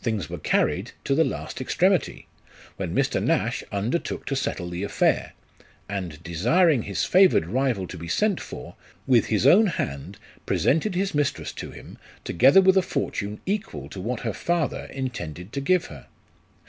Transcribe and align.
Things 0.00 0.28
were 0.28 0.38
carried 0.40 0.90
to 1.04 1.14
the 1.14 1.22
last 1.22 1.60
extremity, 1.60 2.26
when 2.78 2.92
Mr. 2.96 3.22
Nash 3.22 3.62
undertook 3.70 4.26
to 4.26 4.34
settle 4.34 4.68
the 4.68 4.82
affair; 4.82 5.34
and 5.88 6.20
desiring 6.24 6.82
his 6.82 7.04
favoured 7.04 7.46
rival 7.46 7.86
to 7.86 7.96
be 7.96 8.08
sent 8.08 8.40
for, 8.40 8.74
with 9.06 9.26
his 9.26 9.46
own 9.46 9.68
hand 9.68 10.18
presented 10.46 10.96
his 10.96 11.14
mistress 11.14 11.52
to 11.52 11.70
him, 11.70 11.96
together 12.24 12.60
with 12.60 12.76
a 12.76 12.82
fortune 12.82 13.40
equal 13.46 13.88
to 13.90 14.00
what 14.00 14.22
her 14.22 14.34
father 14.34 14.86
intended 14.86 15.52
to 15.52 15.60
give 15.60 15.84
her. 15.84 16.06